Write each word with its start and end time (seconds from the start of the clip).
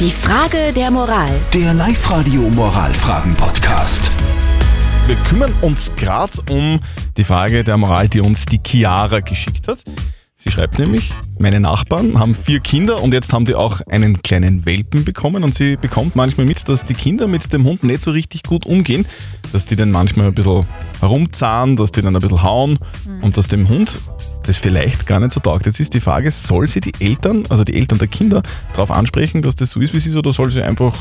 Die 0.00 0.10
Frage 0.10 0.72
der 0.74 0.90
Moral. 0.90 1.30
Der 1.52 1.72
Live-Radio 1.72 2.42
Moralfragen-Podcast. 2.50 4.10
Wir 5.06 5.14
kümmern 5.16 5.54
uns 5.60 5.92
gerade 5.94 6.32
um 6.50 6.80
die 7.16 7.22
Frage 7.22 7.62
der 7.62 7.76
Moral, 7.76 8.08
die 8.08 8.20
uns 8.20 8.44
die 8.44 8.60
Chiara 8.66 9.20
geschickt 9.20 9.68
hat. 9.68 9.78
Sie 10.36 10.50
schreibt 10.50 10.78
nämlich, 10.80 11.12
meine 11.38 11.60
Nachbarn 11.60 12.18
haben 12.18 12.34
vier 12.34 12.58
Kinder 12.58 13.00
und 13.02 13.14
jetzt 13.14 13.32
haben 13.32 13.44
die 13.44 13.54
auch 13.54 13.80
einen 13.88 14.20
kleinen 14.22 14.66
Welpen 14.66 15.04
bekommen 15.04 15.44
und 15.44 15.54
sie 15.54 15.76
bekommt 15.76 16.16
manchmal 16.16 16.44
mit, 16.44 16.68
dass 16.68 16.84
die 16.84 16.94
Kinder 16.94 17.28
mit 17.28 17.52
dem 17.52 17.64
Hund 17.64 17.84
nicht 17.84 18.02
so 18.02 18.10
richtig 18.10 18.42
gut 18.42 18.66
umgehen, 18.66 19.06
dass 19.52 19.64
die 19.64 19.76
dann 19.76 19.92
manchmal 19.92 20.26
ein 20.26 20.34
bisschen 20.34 20.66
herumzahnen, 21.00 21.76
dass 21.76 21.92
die 21.92 22.02
dann 22.02 22.16
ein 22.16 22.20
bisschen 22.20 22.42
hauen 22.42 22.78
und 23.22 23.36
dass 23.36 23.46
dem 23.46 23.68
Hund 23.68 24.00
das 24.42 24.58
vielleicht 24.58 25.06
gar 25.06 25.20
nicht 25.20 25.32
so 25.32 25.40
taugt. 25.40 25.66
Jetzt 25.66 25.78
ist 25.78 25.94
die 25.94 26.00
Frage, 26.00 26.30
soll 26.32 26.68
sie 26.68 26.80
die 26.80 26.92
Eltern, 26.98 27.44
also 27.48 27.62
die 27.62 27.74
Eltern 27.74 27.98
der 27.98 28.08
Kinder, 28.08 28.42
darauf 28.72 28.90
ansprechen, 28.90 29.40
dass 29.40 29.54
das 29.54 29.70
so 29.70 29.80
ist, 29.80 29.92
wie 29.92 29.98
es 29.98 30.06
ist, 30.06 30.16
oder 30.16 30.32
soll 30.32 30.50
sie 30.50 30.62
einfach 30.62 30.92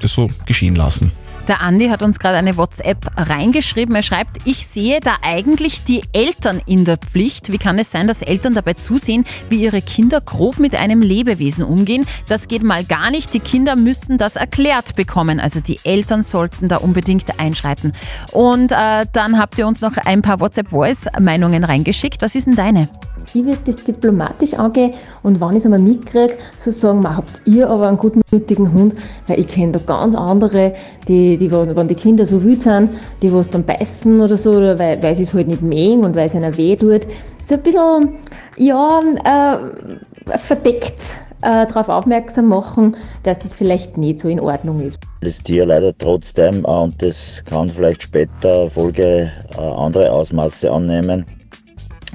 das 0.00 0.12
so 0.12 0.30
geschehen 0.44 0.74
lassen? 0.74 1.10
Der 1.48 1.60
Andi 1.60 1.88
hat 1.88 2.02
uns 2.02 2.20
gerade 2.20 2.36
eine 2.36 2.56
WhatsApp 2.56 2.98
reingeschrieben. 3.16 3.96
Er 3.96 4.02
schreibt, 4.02 4.38
ich 4.44 4.64
sehe 4.64 5.00
da 5.00 5.16
eigentlich 5.22 5.82
die 5.82 6.02
Eltern 6.12 6.60
in 6.66 6.84
der 6.84 6.98
Pflicht. 6.98 7.52
Wie 7.52 7.58
kann 7.58 7.78
es 7.78 7.90
sein, 7.90 8.06
dass 8.06 8.22
Eltern 8.22 8.54
dabei 8.54 8.74
zusehen, 8.74 9.24
wie 9.48 9.62
ihre 9.62 9.82
Kinder 9.82 10.20
grob 10.20 10.58
mit 10.58 10.76
einem 10.76 11.02
Lebewesen 11.02 11.64
umgehen? 11.64 12.06
Das 12.28 12.46
geht 12.46 12.62
mal 12.62 12.84
gar 12.84 13.10
nicht. 13.10 13.34
Die 13.34 13.40
Kinder 13.40 13.74
müssen 13.74 14.18
das 14.18 14.36
erklärt 14.36 14.94
bekommen. 14.94 15.40
Also 15.40 15.60
die 15.60 15.80
Eltern 15.82 16.22
sollten 16.22 16.68
da 16.68 16.76
unbedingt 16.76 17.40
einschreiten. 17.40 17.92
Und 18.30 18.70
äh, 18.70 19.06
dann 19.12 19.38
habt 19.38 19.58
ihr 19.58 19.66
uns 19.66 19.80
noch 19.80 19.96
ein 19.96 20.22
paar 20.22 20.38
WhatsApp-Voice-Meinungen 20.38 21.64
reingeschickt. 21.64 22.22
Was 22.22 22.36
ist 22.36 22.46
denn 22.46 22.54
deine? 22.54 22.88
Ich 23.34 23.44
würde 23.44 23.58
das 23.66 23.84
diplomatisch 23.84 24.54
angehen 24.54 24.94
und 25.22 25.40
wenn 25.40 25.50
ich 25.52 25.58
es 25.58 25.64
einmal 25.64 25.80
mitkriege, 25.80 26.34
so 26.58 26.70
sagen, 26.70 27.04
habt 27.04 27.42
ihr 27.44 27.68
aber 27.68 27.88
einen 27.88 27.96
gutmütigen 27.96 28.72
Hund, 28.72 28.94
weil 29.26 29.40
ich 29.40 29.48
kenne 29.48 29.72
da 29.72 29.80
ganz 29.80 30.14
andere, 30.14 30.74
die, 31.08 31.36
die, 31.36 31.50
wenn 31.50 31.88
die 31.88 31.94
Kinder 31.94 32.26
so 32.26 32.42
wild 32.42 32.62
sind, 32.62 32.90
die 33.22 33.32
was 33.32 33.48
dann 33.50 33.64
beißen 33.64 34.20
oder 34.20 34.36
so, 34.36 34.52
oder 34.52 34.78
weil, 34.78 35.02
weil 35.02 35.16
sie 35.16 35.24
es 35.24 35.34
halt 35.34 35.48
nicht 35.48 35.62
mögen 35.62 36.04
und 36.04 36.16
weil 36.16 36.26
es 36.26 36.34
ihnen 36.34 36.56
weh 36.56 36.76
tut. 36.76 37.02
So 37.42 37.54
ein 37.54 37.62
bisschen, 37.62 38.16
ja, 38.56 38.98
äh, 39.24 40.38
verdeckt 40.38 41.00
äh, 41.42 41.66
darauf 41.66 41.88
aufmerksam 41.88 42.48
machen, 42.48 42.96
dass 43.24 43.38
das 43.40 43.54
vielleicht 43.54 43.98
nicht 43.98 44.20
so 44.20 44.28
in 44.28 44.40
Ordnung 44.40 44.80
ist. 44.80 44.98
das 45.20 45.38
Tier 45.38 45.66
leidet 45.66 45.98
trotzdem 45.98 46.64
äh, 46.64 46.68
und 46.68 47.02
das 47.02 47.42
kann 47.44 47.70
vielleicht 47.70 48.02
später 48.02 48.70
Folge 48.70 49.30
äh, 49.56 49.60
andere 49.60 50.10
Ausmaße 50.10 50.70
annehmen. 50.70 51.26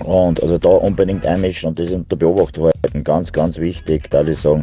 Und 0.03 0.41
also 0.41 0.57
da 0.57 0.69
unbedingt 0.69 1.25
einmischen 1.25 1.69
und 1.69 1.79
das 1.79 1.91
unter 1.91 2.15
Beobachtung 2.15 2.65
halten. 2.65 3.03
Ganz, 3.03 3.31
ganz 3.31 3.57
wichtig, 3.57 4.09
da 4.09 4.23
ich 4.23 4.39
sagen. 4.39 4.61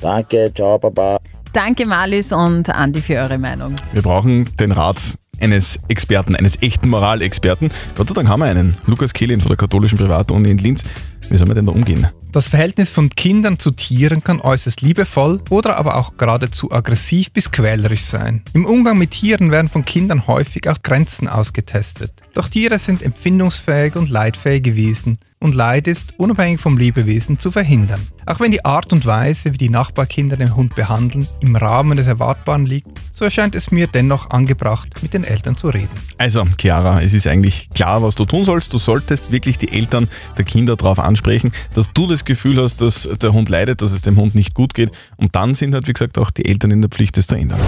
Danke, 0.00 0.50
ciao, 0.54 0.78
baba. 0.78 1.18
Danke 1.52 1.86
Malis 1.86 2.32
und 2.32 2.68
Andi 2.68 3.00
für 3.00 3.14
eure 3.14 3.38
Meinung. 3.38 3.74
Wir 3.92 4.02
brauchen 4.02 4.44
den 4.58 4.72
Rat 4.72 5.16
eines 5.40 5.78
Experten, 5.88 6.34
eines 6.36 6.60
echten 6.62 6.88
Moralexperten. 6.88 7.70
Gott 7.96 8.08
sei 8.08 8.14
Dank 8.14 8.28
haben 8.28 8.40
wir 8.40 8.46
einen. 8.46 8.74
Lukas 8.86 9.12
Kehlin 9.12 9.40
von 9.40 9.48
der 9.48 9.56
katholischen 9.56 9.98
Privatuni 9.98 10.50
in 10.50 10.58
Linz. 10.58 10.82
Wie 11.30 11.36
soll 11.36 11.46
man 11.46 11.56
denn 11.56 11.66
da 11.66 11.72
umgehen? 11.72 12.06
Das 12.32 12.48
Verhältnis 12.48 12.90
von 12.90 13.08
Kindern 13.10 13.58
zu 13.58 13.70
Tieren 13.70 14.22
kann 14.22 14.40
äußerst 14.40 14.82
liebevoll 14.82 15.40
oder 15.48 15.76
aber 15.76 15.96
auch 15.96 16.16
geradezu 16.16 16.70
aggressiv 16.70 17.30
bis 17.30 17.50
quälerisch 17.50 18.02
sein. 18.02 18.42
Im 18.52 18.66
Umgang 18.66 18.98
mit 18.98 19.12
Tieren 19.12 19.50
werden 19.50 19.68
von 19.68 19.84
Kindern 19.84 20.26
häufig 20.26 20.68
auch 20.68 20.82
Grenzen 20.82 21.28
ausgetestet. 21.28 22.12
Doch 22.34 22.48
Tiere 22.48 22.78
sind 22.78 23.02
empfindungsfähig 23.02 23.96
und 23.96 24.10
leidfähige 24.10 24.76
Wesen 24.76 25.18
und 25.40 25.54
Leid 25.54 25.86
ist, 25.86 26.14
unabhängig 26.18 26.60
vom 26.60 26.78
Lebewesen, 26.78 27.38
zu 27.38 27.50
verhindern. 27.50 28.00
Auch 28.24 28.40
wenn 28.40 28.50
die 28.50 28.64
Art 28.64 28.92
und 28.92 29.06
Weise, 29.06 29.52
wie 29.52 29.58
die 29.58 29.68
Nachbarkinder 29.68 30.36
den 30.36 30.56
Hund 30.56 30.74
behandeln, 30.74 31.28
im 31.40 31.54
Rahmen 31.54 31.96
des 31.96 32.06
Erwartbaren 32.06 32.66
liegt, 32.66 32.88
so 33.12 33.24
erscheint 33.24 33.54
es 33.54 33.70
mir 33.70 33.86
dennoch 33.86 34.30
angebracht, 34.30 35.02
mit 35.02 35.14
den 35.14 35.24
Eltern 35.24 35.56
zu 35.56 35.68
reden. 35.68 35.88
Also, 36.18 36.44
Chiara, 36.58 37.00
es 37.00 37.14
ist 37.14 37.26
eigentlich 37.26 37.70
klar, 37.70 38.02
was 38.02 38.14
du 38.14 38.24
tun 38.24 38.44
sollst. 38.44 38.72
Du 38.72 38.78
solltest 38.78 39.30
wirklich 39.30 39.58
die 39.58 39.72
Eltern 39.72 40.08
der 40.36 40.44
Kinder 40.44 40.76
darauf 40.76 40.98
ansprechen, 40.98 41.52
dass 41.74 41.92
du 41.92 42.06
das 42.16 42.24
Gefühl 42.24 42.62
hast, 42.62 42.80
dass 42.80 43.08
der 43.20 43.32
Hund 43.32 43.48
leidet, 43.48 43.82
dass 43.82 43.92
es 43.92 44.02
dem 44.02 44.16
Hund 44.16 44.34
nicht 44.34 44.54
gut 44.54 44.74
geht. 44.74 44.90
Und 45.16 45.34
dann 45.36 45.54
sind 45.54 45.74
halt, 45.74 45.86
wie 45.88 45.92
gesagt, 45.92 46.18
auch 46.18 46.30
die 46.30 46.46
Eltern 46.46 46.70
in 46.70 46.80
der 46.80 46.90
Pflicht, 46.90 47.16
das 47.16 47.26
zu 47.26 47.36
ändern. 47.36 47.60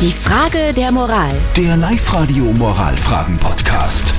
Die 0.00 0.12
Frage 0.12 0.72
der 0.74 0.90
Moral. 0.90 1.34
Der 1.56 1.76
Live-Radio 1.76 2.44
Moralfragen-Podcast. 2.44 4.14